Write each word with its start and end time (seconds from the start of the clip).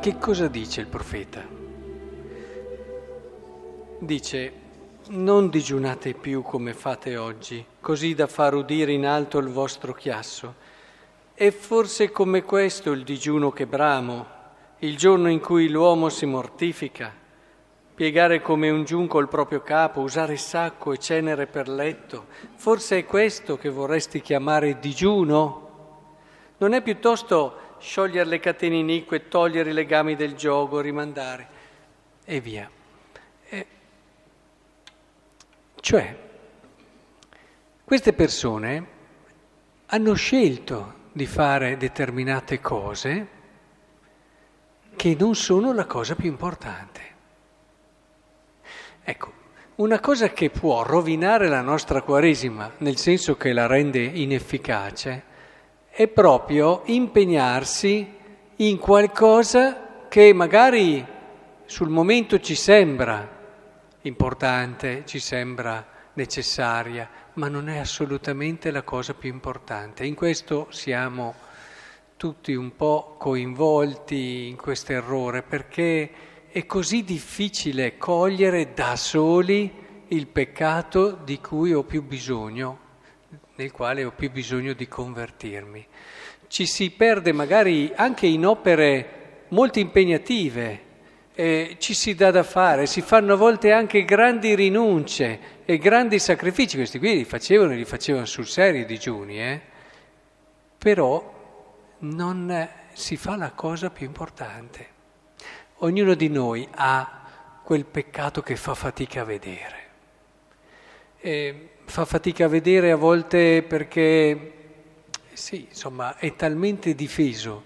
che 0.00 0.16
cosa 0.16 0.46
dice 0.46 0.80
il 0.80 0.86
profeta? 0.86 1.44
Dice, 3.98 4.52
non 5.08 5.50
digiunate 5.50 6.14
più 6.14 6.42
come 6.42 6.72
fate 6.72 7.16
oggi, 7.16 7.64
così 7.80 8.14
da 8.14 8.28
far 8.28 8.54
udire 8.54 8.92
in 8.92 9.04
alto 9.04 9.38
il 9.38 9.48
vostro 9.48 9.92
chiasso. 9.92 10.54
È 11.34 11.50
forse 11.50 12.10
come 12.10 12.42
questo 12.44 12.92
il 12.92 13.02
digiuno 13.02 13.50
che 13.50 13.66
bramo, 13.66 14.26
il 14.78 14.96
giorno 14.96 15.28
in 15.28 15.40
cui 15.40 15.68
l'uomo 15.68 16.08
si 16.10 16.26
mortifica, 16.26 17.12
piegare 17.94 18.40
come 18.40 18.70
un 18.70 18.84
giunco 18.84 19.18
il 19.18 19.26
proprio 19.26 19.62
capo, 19.62 20.00
usare 20.00 20.36
sacco 20.36 20.92
e 20.92 20.98
cenere 20.98 21.48
per 21.48 21.68
letto. 21.68 22.26
Forse 22.54 22.98
è 22.98 23.04
questo 23.04 23.56
che 23.56 23.68
vorresti 23.68 24.20
chiamare 24.20 24.78
digiuno? 24.78 25.66
Non 26.58 26.72
è 26.72 26.82
piuttosto 26.82 27.66
sciogliere 27.80 28.28
le 28.28 28.40
catene 28.40 28.76
inique, 28.76 29.28
togliere 29.28 29.70
i 29.70 29.72
legami 29.72 30.16
del 30.16 30.34
gioco, 30.34 30.80
rimandare 30.80 31.48
e 32.24 32.40
via. 32.40 32.70
E 33.48 33.66
cioè, 35.80 36.16
queste 37.84 38.12
persone 38.12 38.86
hanno 39.86 40.14
scelto 40.14 40.94
di 41.12 41.26
fare 41.26 41.76
determinate 41.76 42.60
cose 42.60 43.28
che 44.94 45.16
non 45.18 45.34
sono 45.34 45.72
la 45.72 45.86
cosa 45.86 46.14
più 46.14 46.28
importante. 46.28 47.00
Ecco, 49.02 49.32
una 49.76 50.00
cosa 50.00 50.30
che 50.30 50.50
può 50.50 50.82
rovinare 50.82 51.48
la 51.48 51.60
nostra 51.60 52.02
Quaresima, 52.02 52.72
nel 52.78 52.96
senso 52.96 53.36
che 53.36 53.52
la 53.52 53.66
rende 53.66 54.00
inefficace, 54.00 55.22
è 55.98 56.06
proprio 56.06 56.82
impegnarsi 56.84 58.08
in 58.54 58.78
qualcosa 58.78 60.06
che 60.08 60.32
magari 60.32 61.04
sul 61.64 61.88
momento 61.88 62.38
ci 62.38 62.54
sembra 62.54 63.28
importante, 64.02 65.02
ci 65.06 65.18
sembra 65.18 65.84
necessaria, 66.12 67.10
ma 67.32 67.48
non 67.48 67.68
è 67.68 67.78
assolutamente 67.78 68.70
la 68.70 68.82
cosa 68.82 69.12
più 69.12 69.28
importante. 69.28 70.06
In 70.06 70.14
questo 70.14 70.68
siamo 70.70 71.34
tutti 72.16 72.54
un 72.54 72.76
po' 72.76 73.16
coinvolti 73.18 74.46
in 74.46 74.54
questo 74.54 74.92
errore 74.92 75.42
perché 75.42 76.10
è 76.46 76.64
così 76.64 77.02
difficile 77.02 77.96
cogliere 77.98 78.72
da 78.72 78.94
soli 78.94 80.04
il 80.06 80.28
peccato 80.28 81.18
di 81.24 81.40
cui 81.40 81.72
ho 81.72 81.82
più 81.82 82.04
bisogno 82.04 82.86
nel 83.58 83.72
quale 83.72 84.04
ho 84.04 84.12
più 84.12 84.30
bisogno 84.30 84.72
di 84.72 84.86
convertirmi. 84.86 85.84
Ci 86.46 86.64
si 86.64 86.90
perde 86.90 87.32
magari 87.32 87.92
anche 87.94 88.26
in 88.26 88.46
opere 88.46 89.46
molto 89.48 89.80
impegnative, 89.80 90.86
eh, 91.34 91.76
ci 91.78 91.92
si 91.92 92.14
dà 92.14 92.30
da 92.30 92.44
fare, 92.44 92.86
si 92.86 93.00
fanno 93.00 93.32
a 93.32 93.36
volte 93.36 93.72
anche 93.72 94.04
grandi 94.04 94.54
rinunce 94.54 95.40
e 95.64 95.76
grandi 95.76 96.20
sacrifici, 96.20 96.76
questi 96.76 97.00
qui 97.00 97.16
li 97.16 97.24
facevano 97.24 97.72
e 97.72 97.76
li 97.76 97.84
facevano 97.84 98.26
sul 98.26 98.46
serio 98.46 98.82
i 98.82 98.86
digiuni, 98.86 99.40
eh? 99.40 99.60
però 100.78 101.34
non 101.98 102.68
si 102.92 103.16
fa 103.16 103.36
la 103.36 103.50
cosa 103.50 103.90
più 103.90 104.06
importante. 104.06 104.86
Ognuno 105.78 106.14
di 106.14 106.28
noi 106.28 106.66
ha 106.76 107.60
quel 107.64 107.84
peccato 107.84 108.40
che 108.40 108.54
fa 108.54 108.74
fatica 108.74 109.22
a 109.22 109.24
vedere. 109.24 109.87
E 111.20 111.68
fa 111.84 112.04
fatica 112.04 112.44
a 112.44 112.48
vedere 112.48 112.92
a 112.92 112.96
volte 112.96 113.64
perché, 113.66 114.52
sì, 115.32 115.66
insomma, 115.68 116.16
è 116.16 116.36
talmente 116.36 116.94
difeso, 116.94 117.64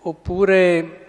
oppure 0.00 1.04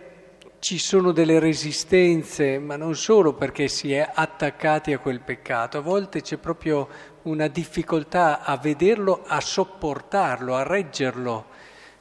ci 0.59 0.79
sono 0.79 1.11
delle 1.11 1.39
resistenze, 1.39 2.59
ma 2.59 2.75
non 2.75 2.95
solo 2.95 3.33
perché 3.33 3.67
si 3.67 3.93
è 3.93 4.09
attaccati 4.11 4.91
a 4.91 4.99
quel 4.99 5.21
peccato, 5.21 5.77
a 5.77 5.81
volte 5.81 6.21
c'è 6.21 6.37
proprio 6.37 6.89
una 7.23 7.47
difficoltà 7.47 8.41
a 8.41 8.57
vederlo, 8.57 9.23
a 9.25 9.39
sopportarlo, 9.39 10.55
a 10.55 10.63
reggerlo. 10.63 11.45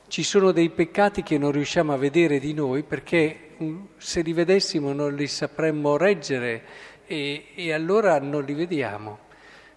Ci 0.09 0.23
sono 0.23 0.53
dei 0.53 0.71
peccati 0.71 1.23
che 1.23 1.37
non 1.39 1.53
riusciamo 1.53 1.93
a 1.93 1.97
vedere 1.97 2.39
di 2.39 2.55
noi 2.55 2.83
perché 2.83 3.51
mm, 3.63 3.85
se 3.99 4.23
li 4.23 4.33
vedessimo 4.33 4.93
non 4.93 5.15
li 5.15 5.27
sapremmo 5.27 5.97
reggere 5.97 6.63
e, 7.07 7.49
e 7.55 7.73
allora 7.73 8.19
non 8.19 8.43
li 8.43 8.55
vediamo 8.55 9.25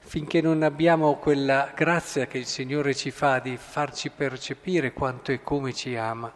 finché 0.09 0.41
non 0.41 0.63
abbiamo 0.63 1.17
quella 1.17 1.71
grazia 1.75 2.25
che 2.25 2.39
il 2.39 2.47
Signore 2.47 2.95
ci 2.95 3.11
fa 3.11 3.37
di 3.37 3.57
farci 3.57 4.09
percepire 4.09 4.91
quanto 4.91 5.31
e 5.31 5.43
come 5.43 5.71
ci 5.71 5.95
ama, 5.95 6.33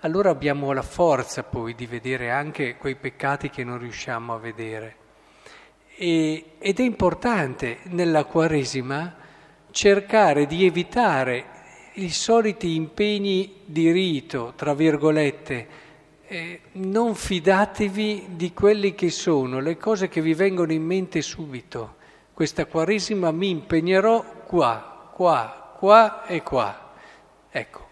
allora 0.00 0.28
abbiamo 0.28 0.72
la 0.72 0.82
forza 0.82 1.42
poi 1.42 1.74
di 1.74 1.86
vedere 1.86 2.30
anche 2.30 2.76
quei 2.76 2.96
peccati 2.96 3.48
che 3.48 3.64
non 3.64 3.78
riusciamo 3.78 4.34
a 4.34 4.38
vedere. 4.38 4.96
E, 5.96 6.56
ed 6.58 6.78
è 6.78 6.82
importante 6.82 7.78
nella 7.84 8.24
Quaresima 8.24 9.14
cercare 9.70 10.44
di 10.44 10.66
evitare 10.66 11.46
i 11.94 12.10
soliti 12.10 12.74
impegni 12.74 13.62
di 13.64 13.90
rito, 13.90 14.52
tra 14.54 14.74
virgolette, 14.74 15.66
eh, 16.26 16.60
non 16.72 17.14
fidatevi 17.14 18.26
di 18.32 18.52
quelli 18.52 18.94
che 18.94 19.08
sono 19.08 19.60
le 19.60 19.78
cose 19.78 20.08
che 20.08 20.20
vi 20.20 20.34
vengono 20.34 20.72
in 20.72 20.84
mente 20.84 21.22
subito 21.22 22.02
questa 22.34 22.66
Quaresima 22.66 23.30
mi 23.30 23.48
impegnerò 23.48 24.22
qua, 24.22 25.08
qua, 25.12 25.74
qua 25.78 26.26
e 26.26 26.42
qua. 26.42 26.92
Ecco, 27.48 27.88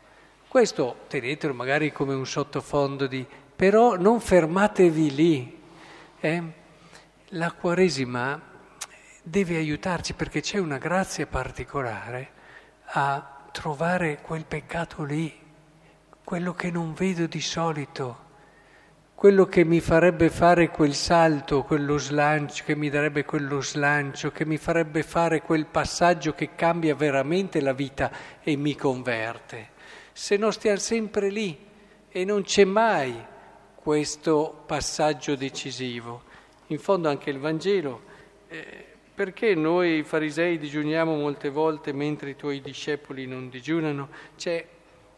questo 0.48 1.04
tenetelo 1.06 1.54
magari 1.54 1.92
come 1.92 2.12
un 2.14 2.26
sottofondo 2.26 3.06
di... 3.06 3.24
però 3.54 3.96
non 3.96 4.20
fermatevi 4.20 5.14
lì. 5.14 5.60
Eh? 6.18 6.42
La 7.28 7.52
Quaresima 7.52 8.40
deve 9.22 9.56
aiutarci 9.56 10.14
perché 10.14 10.40
c'è 10.40 10.58
una 10.58 10.78
grazia 10.78 11.26
particolare 11.26 12.30
a 12.94 13.44
trovare 13.52 14.18
quel 14.22 14.44
peccato 14.44 15.04
lì, 15.04 15.32
quello 16.24 16.52
che 16.52 16.70
non 16.72 16.94
vedo 16.94 17.26
di 17.26 17.40
solito 17.40 18.30
quello 19.22 19.46
che 19.46 19.64
mi 19.64 19.78
farebbe 19.78 20.30
fare 20.30 20.68
quel 20.68 20.94
salto, 20.94 21.62
quello 21.62 21.96
slancio, 21.96 22.64
che 22.66 22.74
mi 22.74 22.90
darebbe 22.90 23.24
quello 23.24 23.60
slancio, 23.60 24.32
che 24.32 24.44
mi 24.44 24.56
farebbe 24.56 25.04
fare 25.04 25.42
quel 25.42 25.66
passaggio 25.66 26.32
che 26.32 26.56
cambia 26.56 26.96
veramente 26.96 27.60
la 27.60 27.72
vita 27.72 28.10
e 28.42 28.56
mi 28.56 28.74
converte. 28.74 29.68
Se 30.12 30.36
no 30.36 30.50
stiamo 30.50 30.78
sempre 30.78 31.30
lì 31.30 31.56
e 32.08 32.24
non 32.24 32.42
c'è 32.42 32.64
mai 32.64 33.14
questo 33.76 34.64
passaggio 34.66 35.36
decisivo. 35.36 36.24
In 36.66 36.80
fondo 36.80 37.08
anche 37.08 37.30
il 37.30 37.38
Vangelo, 37.38 38.02
eh, 38.48 38.84
perché 39.14 39.54
noi 39.54 40.02
farisei 40.02 40.58
digiuniamo 40.58 41.14
molte 41.14 41.48
volte 41.48 41.92
mentre 41.92 42.30
i 42.30 42.34
tuoi 42.34 42.60
discepoli 42.60 43.28
non 43.28 43.48
digiunano? 43.50 44.08
C'è 44.36 44.66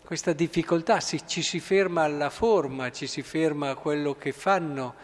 questa 0.05 0.35
difficoltà, 0.35 1.01
ci 1.01 1.41
si 1.41 1.61
ferma 1.61 2.03
alla 2.03 2.29
forma, 2.29 2.93
ci 2.93 3.07
si 3.07 3.23
ferma 3.23 3.71
a 3.71 3.75
quello 3.75 4.15
che 4.17 4.33
fanno, 4.33 4.95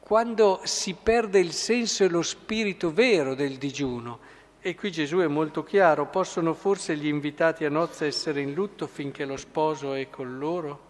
quando 0.00 0.62
si 0.64 0.94
perde 0.94 1.38
il 1.38 1.52
senso 1.52 2.04
e 2.04 2.08
lo 2.08 2.22
spirito 2.22 2.90
vero 2.90 3.34
del 3.34 3.58
digiuno. 3.58 4.18
E 4.60 4.74
qui 4.74 4.90
Gesù 4.90 5.18
è 5.18 5.26
molto 5.26 5.62
chiaro, 5.62 6.06
possono 6.06 6.54
forse 6.54 6.96
gli 6.96 7.06
invitati 7.06 7.66
a 7.66 7.68
nozze 7.68 8.06
essere 8.06 8.40
in 8.40 8.54
lutto 8.54 8.86
finché 8.86 9.26
lo 9.26 9.36
sposo 9.36 9.92
è 9.92 10.08
con 10.08 10.38
loro? 10.38 10.88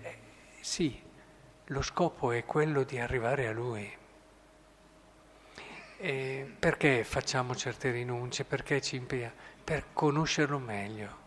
Eh, 0.00 0.16
sì, 0.60 1.00
lo 1.66 1.82
scopo 1.82 2.30
è 2.30 2.44
quello 2.44 2.84
di 2.84 2.98
arrivare 2.98 3.48
a 3.48 3.52
Lui. 3.52 3.92
E 5.96 6.52
perché 6.56 7.02
facciamo 7.02 7.56
certe 7.56 7.90
rinunce? 7.90 8.44
Perché 8.44 8.80
ci 8.80 8.94
impegna? 8.94 9.32
Per 9.64 9.86
conoscerlo 9.92 10.58
meglio 10.58 11.26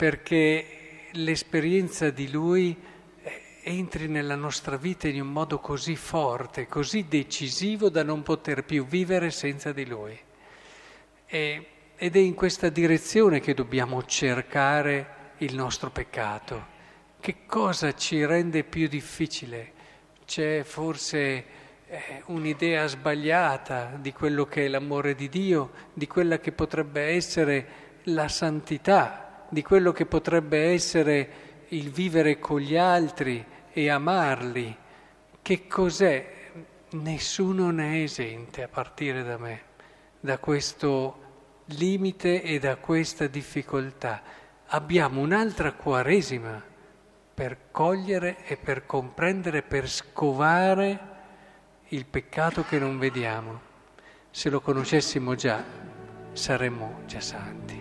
perché 0.00 1.08
l'esperienza 1.10 2.08
di 2.08 2.30
Lui 2.30 2.74
eh, 3.22 3.42
entri 3.64 4.08
nella 4.08 4.34
nostra 4.34 4.78
vita 4.78 5.08
in 5.08 5.20
un 5.20 5.30
modo 5.30 5.58
così 5.58 5.94
forte, 5.94 6.66
così 6.66 7.06
decisivo 7.06 7.90
da 7.90 8.02
non 8.02 8.22
poter 8.22 8.64
più 8.64 8.86
vivere 8.86 9.30
senza 9.30 9.72
di 9.72 9.84
Lui. 9.84 10.18
E, 11.26 11.66
ed 11.96 12.16
è 12.16 12.18
in 12.18 12.32
questa 12.32 12.70
direzione 12.70 13.40
che 13.40 13.52
dobbiamo 13.52 14.02
cercare 14.06 15.34
il 15.38 15.54
nostro 15.54 15.90
peccato. 15.90 16.64
Che 17.20 17.44
cosa 17.44 17.94
ci 17.94 18.24
rende 18.24 18.64
più 18.64 18.88
difficile? 18.88 19.72
C'è 20.24 20.62
forse 20.62 21.44
eh, 21.86 22.22
un'idea 22.28 22.86
sbagliata 22.86 23.98
di 24.00 24.14
quello 24.14 24.46
che 24.46 24.64
è 24.64 24.68
l'amore 24.68 25.14
di 25.14 25.28
Dio, 25.28 25.72
di 25.92 26.06
quella 26.06 26.38
che 26.38 26.52
potrebbe 26.52 27.02
essere 27.02 27.66
la 28.04 28.28
santità 28.28 29.29
di 29.50 29.62
quello 29.62 29.92
che 29.92 30.06
potrebbe 30.06 30.72
essere 30.72 31.48
il 31.68 31.90
vivere 31.90 32.38
con 32.38 32.60
gli 32.60 32.76
altri 32.76 33.44
e 33.72 33.90
amarli. 33.90 34.76
Che 35.42 35.66
cos'è? 35.66 36.38
Nessuno 36.92 37.70
ne 37.70 37.92
è 37.92 38.02
esente 38.02 38.62
a 38.62 38.68
partire 38.68 39.22
da 39.22 39.38
me, 39.38 39.62
da 40.18 40.38
questo 40.38 41.28
limite 41.66 42.42
e 42.42 42.58
da 42.58 42.76
questa 42.76 43.26
difficoltà. 43.26 44.22
Abbiamo 44.68 45.20
un'altra 45.20 45.72
quaresima 45.72 46.62
per 47.32 47.70
cogliere 47.70 48.44
e 48.46 48.56
per 48.56 48.86
comprendere, 48.86 49.62
per 49.62 49.88
scovare 49.88 51.08
il 51.88 52.06
peccato 52.06 52.64
che 52.64 52.78
non 52.78 52.98
vediamo. 52.98 53.68
Se 54.30 54.50
lo 54.50 54.60
conoscessimo 54.60 55.34
già, 55.34 55.62
saremmo 56.32 57.00
già 57.06 57.20
santi. 57.20 57.79